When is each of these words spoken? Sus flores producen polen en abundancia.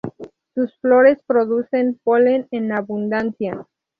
Sus 0.55 0.75
flores 0.79 1.19
producen 1.27 1.99
polen 2.03 2.47
en 2.49 2.71
abundancia. 2.71 3.67